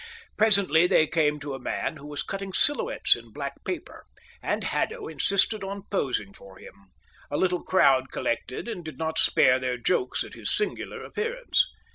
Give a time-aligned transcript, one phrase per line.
[0.35, 4.07] Presently they came to a man who was cutting silhouettes in black paper,
[4.41, 6.73] and Haddo insisted on posing for him.
[7.29, 11.67] A little crowd collected and did not spare their jokes at his singular appearance.